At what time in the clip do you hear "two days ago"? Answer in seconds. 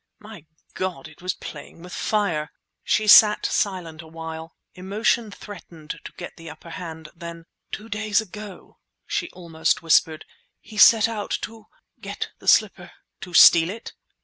7.71-8.79